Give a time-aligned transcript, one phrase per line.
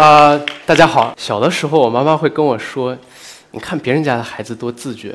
[0.00, 1.14] 啊、大家好。
[1.18, 2.96] 小的时候，我妈妈会跟我说
[3.52, 5.14] ：“你看别人家的孩子多自觉，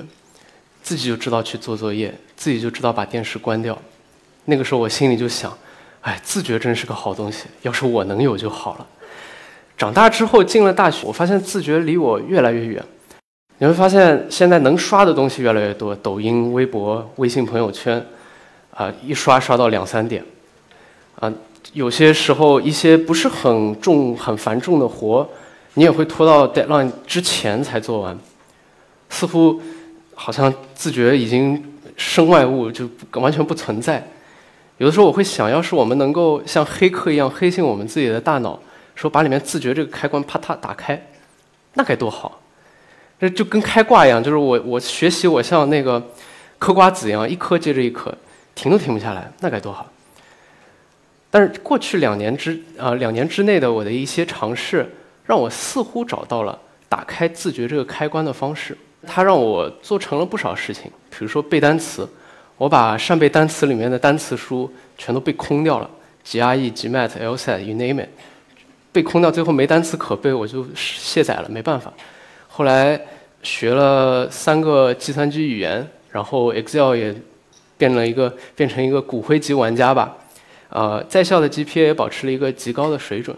[0.84, 3.76] 自己就知道去做作业，自己就知道把电视关掉。”
[4.46, 5.52] 那个时候我心里就想
[6.02, 8.86] ：“哎，自觉真是个好东西，要是我能有就好了。”
[9.76, 12.86] 长大之后进了大学，我发现自觉离我越来越远。
[13.58, 18.06] 你会发现现在能刷的东西越来越多，抖音、微博、微信朋友圈，
[18.70, 20.24] 啊、一刷刷到两三点，
[21.20, 21.34] 啊、
[21.74, 25.28] 有些时候一些不是很重、很繁重的活，
[25.74, 28.18] 你也会拖到 deadline 之前才做完，
[29.10, 29.62] 似乎
[30.14, 31.62] 好像自觉已经
[31.98, 34.06] 身外物，就完全不存在。
[34.78, 38.60] 有的时候我会想，要是我们能够像黑客一样黑进我们自己的大脑，
[38.94, 41.02] 说把里面自觉这个开关啪嗒打开，
[41.74, 42.42] 那该多好！
[43.20, 46.02] 这就跟开挂一样，就是我我学习我像那个
[46.60, 48.14] 嗑瓜子一样，一颗接着一颗，
[48.54, 49.90] 停都停不下来，那该多好！
[51.36, 54.90] 但是过去两年之呃、两年之内的我的一些尝试，
[55.26, 58.78] 让我似乎找到了打开自觉这个开关的方式。
[59.06, 62.08] 它让我做成了不少事情，比如说背单词，
[62.56, 65.90] 我把扇贝单词里面的单词书全都背空掉了
[66.26, 68.08] ，GRE、GMAT、LSAT，you name it，
[68.94, 71.92] 背空掉，最后没单词可背，我就卸载了，没办法。
[72.48, 72.98] 后来
[73.44, 77.14] 学了三个计算机语言，然后 Excel 也
[77.78, 80.16] 变了一个变成一个骨灰级玩家吧。
[80.76, 83.34] 呃，在校的 GPA 也保持了一个极高的水准。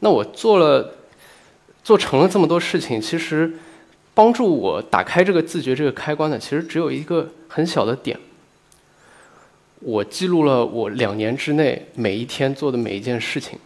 [0.00, 0.94] 那我做了
[1.84, 3.52] 做成了这么多事情，其实
[4.12, 8.18] 帮助我打开这个自觉这个开关的，其实只有一个很小的点。
[9.78, 13.56] 我记录了我两年之内每一天做的每一件事情，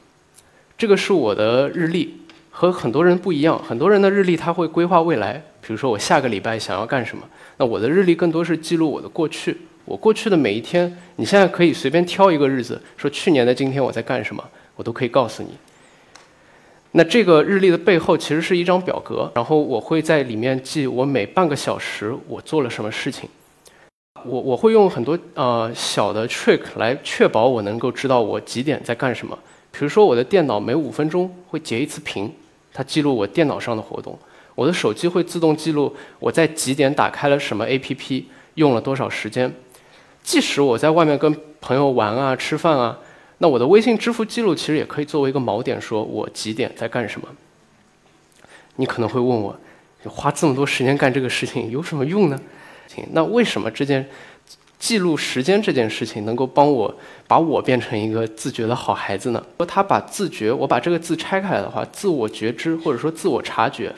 [0.77, 2.21] 这个是我的日历。
[2.57, 7.25] 和很多人不一样，很多人的日历他会规划未来，比如说我下个礼拜想要干什么。
[7.57, 10.97] 那我的日历更多是记录我的过去，我过去的每一天。
[11.17, 14.43] 你现在可以随便挑一个日子，说去年的今天我在干什么，
[14.77, 15.51] 我都可以告诉你。
[16.93, 23.29] 那这个日历的背后其实是一张表格，然后我会在里面记我每半个小时我做了什么事情。
[24.25, 29.39] 我我会用很多呃小的 trick 来确保我能够知道我几点在干什么。
[29.71, 32.33] 比如说我的电脑每五分钟会截一次屏。
[32.77, 34.19] 它记录我电脑上的活动，
[34.57, 38.25] 我的手机会自动记录我在几点打开了什么 APP，
[38.55, 39.53] 用了多少时间。
[40.25, 42.99] 即使我在外面跟朋友玩啊、吃饭啊，
[43.39, 47.29] 那我的微信支付记录其实也可以作为一个锚点，说我几点在干什么。
[48.77, 49.57] 你可能会问我，
[50.07, 52.41] 花这么多时间干这个事情有什么用呢？
[53.13, 54.09] 那为什么这件
[54.79, 56.95] 记录时间这件事情能够帮我
[57.27, 59.45] 把我变成一个自觉的好孩子呢？
[59.59, 63.95] 说他把自觉，我把这个字拆开来的话，自我觉知或者说自我察觉，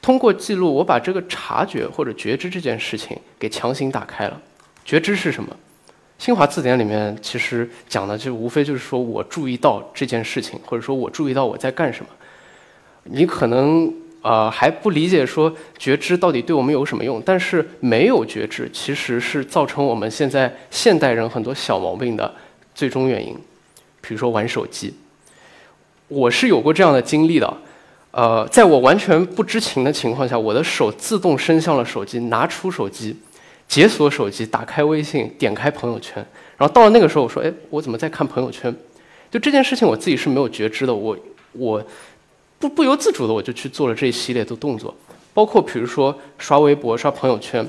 [0.00, 4.40] 通过记录，我把这个察觉或者觉知这件事情给强行打开了。
[4.88, 5.54] 觉知是什么？
[6.16, 12.10] 新华字典里面其实讲的就无非就是说我注意到这件事情，或者说我注意到我在干什么。
[13.04, 13.92] 你可能。
[14.20, 17.22] 呃，还不理解说觉知到底对我们有什么用？
[17.24, 22.34] 但是没有觉知，其实是造成我们现在现代人很多小毛病的
[22.74, 23.32] 最终原因。
[24.00, 24.92] 比如说玩手机，
[26.08, 27.56] 我是有过这样的经历的。
[28.10, 33.16] 呃，在我完全不知情的情况下，我的手自动伸向了手机，拿出手机，
[33.68, 36.16] 解锁手机，打开微信，点开朋友圈。
[36.56, 38.74] 然后到了那个时候，我说：“哎，我怎么在看朋友圈？”
[39.30, 40.92] 就这件事情，我自己是没有觉知的。
[40.92, 41.16] 我
[41.52, 41.80] 我。
[42.60, 44.92] 不不由自主的，我就去做了这一系列的动作，
[45.32, 47.64] 包括比如说刷微博、刷朋友圈，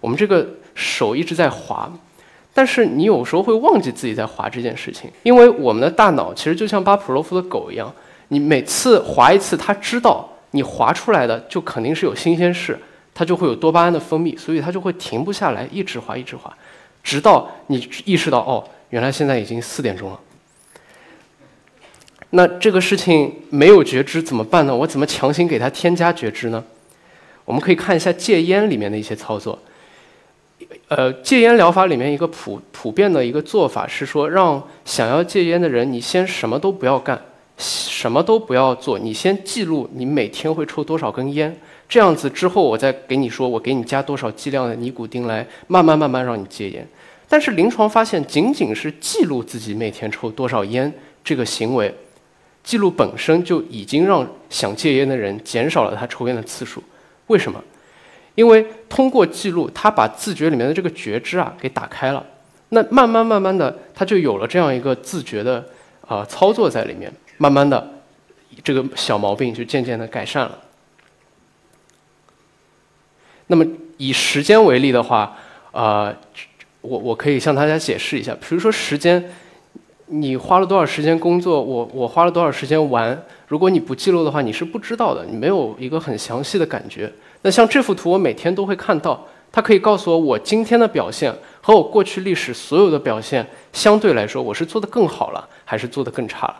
[0.00, 0.44] 我们这个
[0.74, 1.88] 手一直在滑，
[2.52, 7.94] 但是你有时候会忘记自己在滑这件事情，因为我们的大脑其实就像巴甫洛夫的狗一样，
[8.26, 12.76] 你每次滑一次，它知道你滑出来的就肯定是有新鲜事，
[13.14, 16.52] 它就会有多巴胺的分泌，所以它就会停不下来，一直滑，一直滑，
[17.02, 20.20] 直到你意识到哦，原来现在已经四点钟了。
[22.30, 24.74] 那这个事情没有觉知怎么办呢？
[24.74, 26.64] 我怎么强行给它添加觉知呢？
[27.44, 29.56] 我们可以看一下戒烟里面的一些操作。
[30.88, 37.20] 呃，戒烟疗法里面一个普普遍的一个做法是说，让想要戒烟的人，你先什么都不要干，
[37.56, 41.56] 什么都不要做，你先记录你每天会抽多少根烟，
[41.88, 46.86] 这样子之后我再给你说，我给你加多少剂量的尼古丁来慢慢慢慢让你戒烟。
[47.28, 50.92] 但是临床发现，仅仅是记录自己每天抽多少烟
[51.22, 51.94] 这个行为。
[52.62, 56.82] 记录本身就已经让想戒烟的人减少了他抽烟的次数，
[57.26, 57.62] 为什么？
[58.34, 62.24] 因为通过记录，他把自觉里面的这个觉知啊给打开了，
[62.70, 65.56] 那慢慢慢慢的，他就有了这样一个自觉的
[66.00, 67.86] 啊、呃、操作在里面，慢慢的，
[68.62, 70.58] 这个小毛病就渐渐的改善了。
[73.54, 73.64] 那么
[73.98, 75.36] 以时间为例的话，
[75.70, 76.12] 呃，
[76.80, 79.24] 我我可以向大家解释一下，比如说时间。
[80.08, 83.18] 你花了多少时间工作，我我花了多少时间玩。
[83.48, 87.10] 如果你不记录的话，你是不知道的，你没有一个很详细的感觉。
[87.40, 96.56] 那像这幅图，我每天都会看到，它可以告诉我我今天的表现和我过去历史所有的表现相对来说，我是做得更好了，还是做得更差了？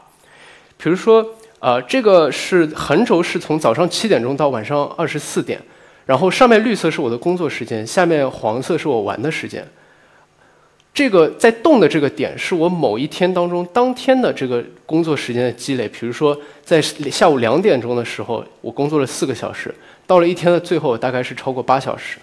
[0.79, 1.25] 比如说，
[1.61, 5.61] 呃，这个是横轴是从早上七点钟到晚上二十四点，
[6.07, 9.67] 然后上面绿色是我的工作时间，下面黄色是我玩的时间。
[10.93, 15.89] 这个在动的这个点是我某一天当中当天的这个工作时间的积累。
[15.89, 19.75] 比如说，在下午两点钟的时候，我工作了四个小时，
[20.07, 22.19] 到了一天的最后大概是超过八小时。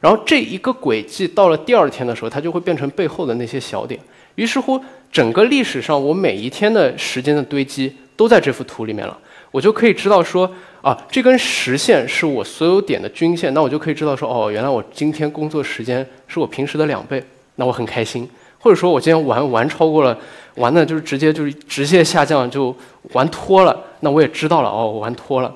[0.00, 4.00] 然后这一个轨迹到了第二天的时候，它就会变成背后的那些小点。
[4.34, 4.80] 于是乎，
[5.12, 9.16] 整个历史上我每一天的时间的堆积都在这幅图里面了。
[9.50, 10.50] 我就可以知道说，
[10.82, 13.52] 啊，这根实线是我所有点的均线。
[13.54, 17.22] 那我就可以知道说，哦，原来我今天工作时间是我平时的两倍。
[17.56, 18.28] 那我很开心，
[18.60, 20.16] 或者说我今天玩玩超过了，
[20.54, 22.74] 玩的就是直接就是直线下降，就
[23.12, 23.76] 玩脱了。
[24.00, 25.52] 那我也知道了，哦，我玩脱了。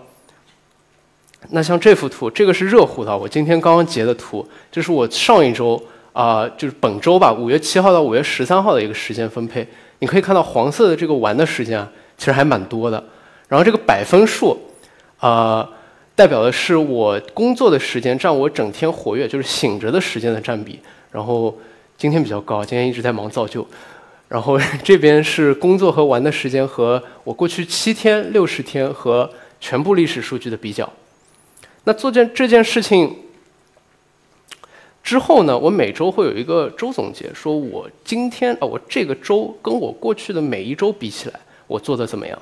[1.51, 5.81] 那像这幅图，这个是热乎的，我今天刚刚截的图，这是我上一周
[6.13, 9.67] 啊，就是本周吧，五月七号到五月十三号的一个时间分配。
[10.01, 13.03] 你可以看到黄色的这个玩的时间啊，其实还蛮多的。
[13.53, 14.59] 然后这个百分数，
[15.19, 15.69] 啊，
[16.15, 20.81] 代表的是我工作的时间占我整天活跃，就是醒着的时间的占比。
[21.11, 21.55] 然后。
[21.99, 23.65] 今天比较高，今天一直在忙造就，
[24.27, 30.91] 然后这边是工作和玩的时间和我过去七天、六十天和全部历史数据的比较。
[31.85, 33.15] 那做件这件事情
[35.05, 41.39] 之后呢，我每周会有一个周总结，说我今天啊，我这个周跟我过去的每一周比起来，
[41.69, 42.37] 我做的怎么样？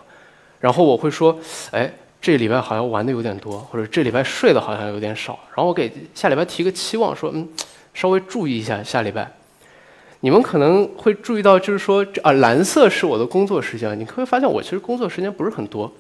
[0.61, 1.37] 然后我会说，
[1.73, 1.91] 哎，
[2.21, 5.39] 这礼拜好像玩的有点多，或者这礼拜睡的好像有点少。
[5.49, 7.49] 然后我给下礼拜提个期望，说嗯，
[7.95, 9.31] 稍微注意一下下礼拜。
[10.21, 13.99] 你们可能会注意到，就是说，啊，蓝色是我的工作时间。
[13.99, 15.91] 你会发现，我其实工作时间不是很多，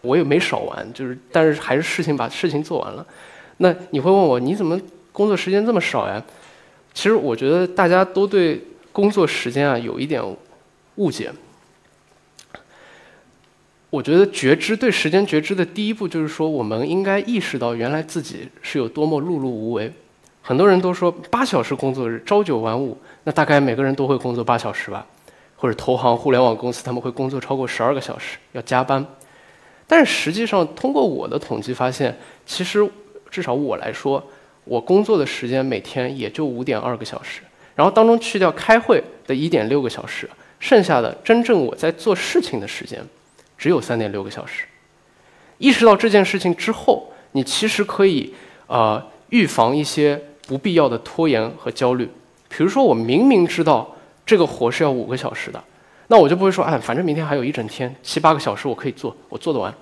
[0.00, 3.06] 我也没少玩，就是，但是还是事情把事情做完了。
[3.58, 4.80] 那你会问我，你怎么
[5.12, 6.22] 工作时间这么少呀？
[6.94, 8.58] 其实我觉得大家都对
[8.90, 10.22] 工作时间啊有一点
[10.94, 11.30] 误解。
[13.92, 19.92] 我觉得觉知对时间觉知的第一步，就是说，我们应该意识到，原来自己是有多么碌碌无为。
[20.40, 22.96] 很多人都说八小时工作日，朝九晚五。
[23.24, 25.06] 那大概每个人都会工作八小时吧，
[25.56, 29.06] 或者投行、互联网公司他们会工作超过十二个小时，要加班。
[29.86, 32.16] 但是实际上，通过我的统计发现，
[32.46, 32.88] 其实
[33.30, 34.26] 至少我来说，
[34.64, 37.42] 我工作的时间每天也就五点二个小时，
[37.74, 40.26] 然后当中去掉开会的一点六个小时，
[40.58, 42.98] 剩下的真正我在做事情的时间
[43.62, 44.64] 只有三点六个小时。
[45.58, 48.34] 意识到这件事情之后，你其实可以
[48.66, 52.10] 呃预防一些不必要的拖延和焦虑。
[52.48, 53.94] 比如说，我明明知道
[54.26, 55.62] 这个活是要五个小时的，
[56.08, 59.72] 那我就不会说，哎，反正明天还有一整天，七八个小时我可以做，我做得完。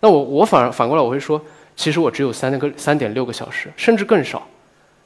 [0.00, 1.40] 那我我反而反过来我会说，
[1.76, 4.44] 其实我只有三个三点六个小时，甚至更少。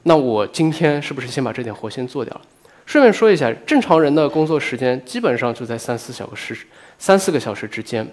[0.05, 2.41] 那我今天是不是先把这点活先做掉了？
[2.87, 6.57] 顺便说一下，正常人的工作时间基本上就在三四小时、
[6.99, 8.07] 三四个小时之间。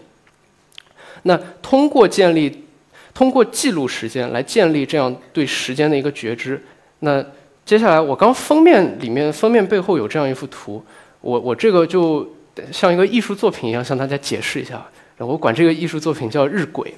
[1.21, 2.65] 那通过建立、
[3.13, 6.61] 通过记录时间来建立这样对时间的一个觉知，
[6.99, 7.25] 那。
[7.65, 10.83] 接下来，我刚封面里面封面背后有这样一幅图，
[11.21, 12.29] 我我这个就
[12.73, 14.85] 像一个艺术作品一样向大家解释一下。
[15.18, 16.94] 我管这个艺术作品叫日轨，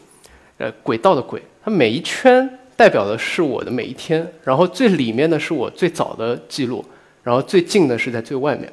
[0.58, 6.84] 呃，轨道的轨，它每一圈代表的是我的每一天，然后最里面的是我最早的记录，
[7.26, 8.72] 然后最近的是在最外面。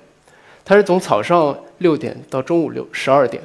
[0.64, 3.42] 它是从早上六点到中午六十二点，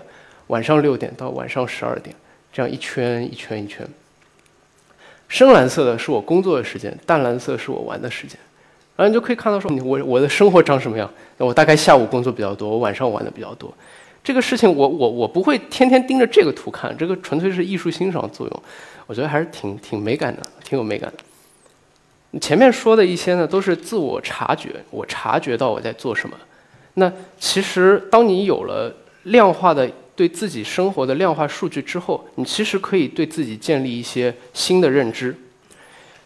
[0.48, 2.16] 晚上六点到晚上十二点，
[2.54, 3.88] 这样一圈一圈一圈。
[5.28, 8.38] 深蓝色的是我工作的时间，淡蓝色是我玩的时间，
[8.96, 11.12] 然后你就可以看到说，我我的生活长什么样？
[11.38, 13.74] 那我大概下午工作比较多，我晚上玩的比较多。
[14.24, 18.64] 这个事情我我我不会天天盯着这个图看，这个纯粹是艺术欣赏作用，
[19.08, 21.24] 我觉得还是挺挺美感的，挺有美感的。
[22.40, 26.36] 前面说的一些呢，都是自我察觉，我察觉到我在做什么。
[26.96, 29.90] 那其实当你有了量化的。
[30.18, 35.38] 对自己生活的量化数据之后，你其实可以对自己建立一些新的认知。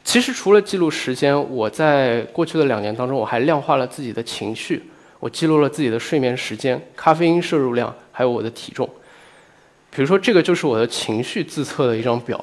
[0.02, 4.82] 其实除了记录时间，我在过去的两年当中，我还量化了自己的情绪，
[5.20, 8.90] 我记录了自己的睡眠时间、咖啡因摄入量，还有我的体重。
[9.94, 12.42] 比如说，这个就是我的情绪自测的一张表，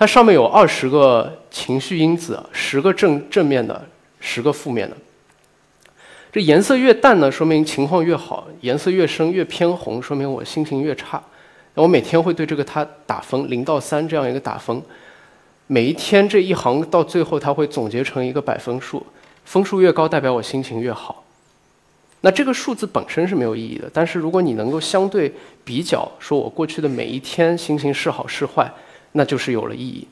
[0.00, 3.86] 它上面有二十个情绪因子，十个正正面的，
[4.18, 4.96] 十个负面的。
[6.32, 11.22] 这颜色越淡呢，说明情况越好；颜色越深，越偏红，说明我心情越差。
[11.74, 14.80] 我每天会对这个它打分，零到三这样一个打分。
[15.66, 19.04] 每一天这一行到最后，它会总结成一个百分数，
[19.44, 21.22] 分数越高代表我心情越好。
[22.22, 25.30] 那这个数字本身是没有意义的，但是如果你能够相对
[25.62, 28.72] 比较，说我过去的每一天心情是好是坏，
[29.12, 30.06] 那就是有了意义。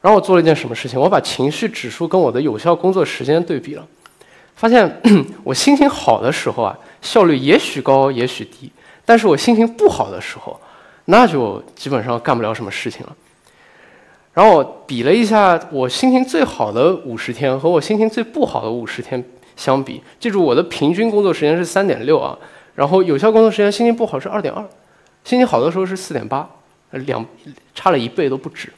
[0.00, 1.00] 然后我做了一件什么事情？
[1.00, 3.86] 我把情绪指数跟我的有效工作时间对比了，
[4.54, 5.00] 发现
[5.42, 8.70] 我心情好的时候啊，效率也许高也许低，
[9.04, 10.60] 但是我心情不好的时候，
[11.06, 13.16] 那就基本上干不了什么事情了。
[14.34, 19.24] 然后我比了一下，我心情最好的五十天和我心情最不好的五十天
[19.56, 22.36] 相比，记住我的平均工作时间是三点六啊，
[22.74, 24.62] 然后有效工作时间心情不好是二点二，
[25.24, 26.50] 心情好的时候是四点八，
[26.98, 27.24] 两
[27.74, 28.72] 差了一倍都不止。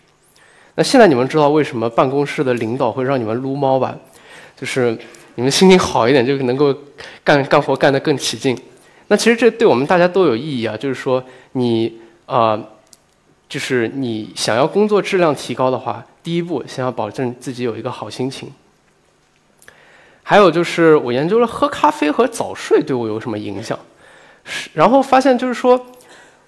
[0.74, 3.96] 那现在你们知道为什么办公室的领导会让你们撸猫吧？
[4.58, 4.96] 就是
[5.36, 6.74] 你们心情好一点就能够
[7.22, 8.56] 干干活干得更起劲。
[9.08, 12.60] 那其实这对我们大家都有意义啊，就是说你啊。
[13.48, 18.50] 就是你想要工作质量提高的话，第一步先要保证自己有一个好心情。
[20.24, 23.78] 还有就是我研究了喝咖啡和早睡对我有什么影响，
[24.74, 25.80] 然后发现就是说，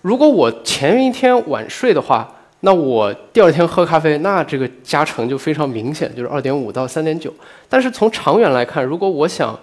[0.08, 2.26] 如果我前一天晚睡的话，
[2.60, 7.30] 那我第二天喝咖啡，那这个加成就非常明显，就是二点五到三点九。
[7.68, 9.54] 但是从长远来看，如果我想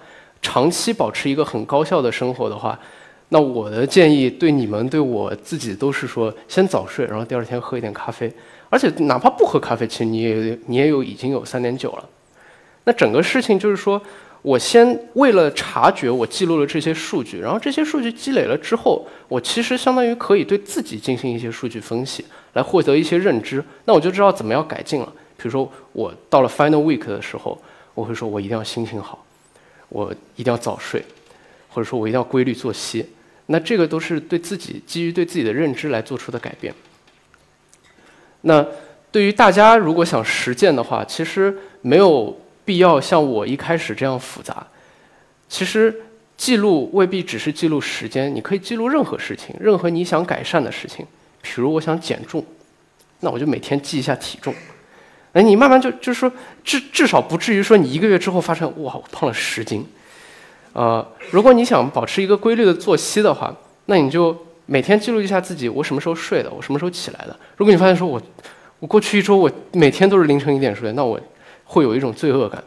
[0.43, 2.79] 长期保持一个很高效的生活的话，
[3.29, 8.31] 那我的建议对你们对我自己都是说，先早睡，然后第二天喝一点咖啡，
[8.69, 12.07] 而且哪怕不喝咖啡，其实你也你也有已经有三点九了。
[12.83, 13.99] 那整个事情就是说，
[14.45, 22.23] 我先为了察觉，我记录了这些数据，然后这些数据积累了之后，我其实相当于可以对自己进行一些数据分析，
[22.53, 23.63] 来获得一些认知。
[23.85, 25.11] 那我就知道怎么样改进了。
[25.35, 27.59] 比如说，我到了 final week 的时候，
[27.95, 29.25] 我会说我一定要心情好，
[29.89, 31.03] 我一定要早睡，
[31.69, 33.03] 或者说我一定要规律作息。
[33.47, 36.71] 那这个都是对自己基于对自己的认知来做出的改变。
[38.41, 38.63] 那
[39.11, 44.65] 对于大家如果想实践的话，其实没有必要像我一开始这样复杂。
[45.47, 45.95] 其实
[46.35, 51.05] 记录未必只是记录时间，你可以记录任何事情，任何你想改善的事情。
[51.41, 52.43] 比如我想减重，
[53.19, 54.53] 那我就每天记一下体重。
[55.33, 56.31] 哎，你慢慢就就是说
[56.63, 59.85] 至至少不至于说你一个月之后发现哇我胖了十斤。
[60.73, 63.55] 呃，如果你想保持一个规律的作息的话，
[63.85, 67.39] 那你就每天记录一下自己我什么时候睡的，我什么时候起来的。
[67.57, 68.21] 如果你发现说我，
[68.79, 71.19] 我过去一周我每天都是凌晨一点睡，那我
[71.65, 72.63] 会有一种罪恶感。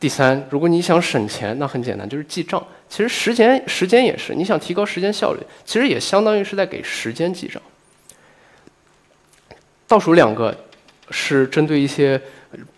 [0.00, 2.60] 第三，如果你想省钱，那很简单，就是记账。
[2.88, 7.62] 其实时间时间也是，你想提高时间效率，其实也相当于是在给时间记账。
[9.86, 10.56] 倒数两个
[11.10, 12.20] 是针对一些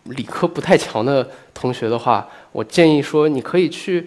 [0.04, 4.06] 理科不太强的同学的话，我建议说你可以去。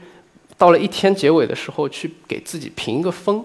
[0.57, 3.43] 到了一天结尾的时候，去给自己评一个分，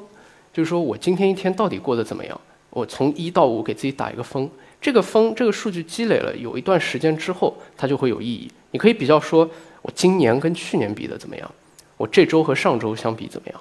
[0.52, 2.40] 就是说我今天一天到底过得怎么样？
[2.70, 4.48] 我从一到五给自己打一个分。
[4.80, 8.50] 这个分，这个数据积累了有一段时间之后，它就会有意义。
[8.70, 9.48] 你可以比较说，
[9.82, 11.50] 我今年跟去年比的怎么样？
[11.96, 13.60] 我这周和上周相比怎么样？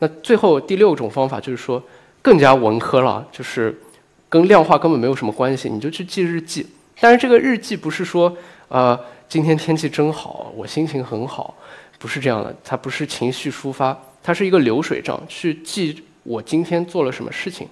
[0.00, 1.82] 那最后第六种方法就是说，
[2.20, 3.80] 更加文科了，就是
[4.28, 6.66] 跟量化根本没有什么关系，你就去记日记。
[7.00, 8.36] 但是这个日记不是说，
[8.68, 11.56] 呃，今天天气真好，我心情很好。
[11.98, 17.66] 不是这样的，它不是情绪抒发，它是一个流水账，去记我今天做了什么事情。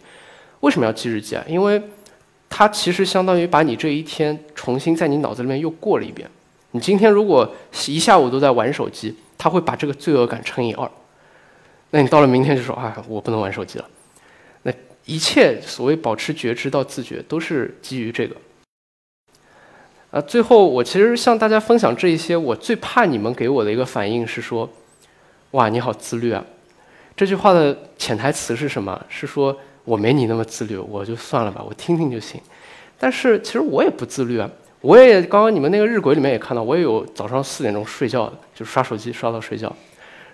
[0.61, 1.45] 为什么要记日记啊？
[1.49, 1.83] 因为
[2.49, 6.29] 它其实相当于把你这一天重新在你脑子里面又过了一遍。
[6.73, 7.51] 你今天如果
[7.87, 10.91] 一下午都在玩手机，它会把这个罪恶感乘以二。
[11.91, 13.89] 那你到了明天就说啊，我不能玩手机了。
[14.63, 14.73] 那
[15.05, 18.37] 一切所谓保持觉知到自觉，都是基于这个。
[20.13, 24.69] 啊，最后我其实向大家分享这一些，我最怕你们给我的一个反应是说，
[25.53, 26.45] 哇，你好自律啊！
[27.17, 29.05] 这句话的潜台词是什么？
[29.09, 29.57] 是说
[29.91, 32.41] 我没你那么自律，我就算了吧，我听听就行。
[32.97, 34.49] 但是其实我也不自律啊，
[34.83, 39.75] 我也刚刚你们那个日晷里面也看到，我也有早上四点钟睡觉的，就刷手机刷到睡觉，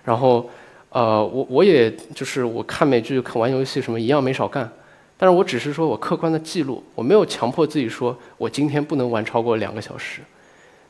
[0.03, 0.47] 然后
[0.89, 4.69] 呃，我我也就是我看美剧、看玩游戏什么一样没少干。
[5.17, 10.21] 但是我只是说我客观的记录，我没有强迫自己说我今天不能玩超过两个小时。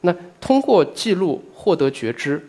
[0.01, 2.45] 那通过记录获得觉知，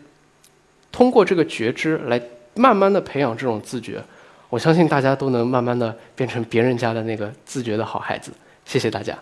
[0.91, 2.21] 通过这个觉知来
[2.55, 4.03] 慢慢的培养这种自觉，
[4.49, 8.31] 我相信大家都能慢慢的变成别人家的那个自觉的好孩子。
[8.65, 9.17] 谢谢大家。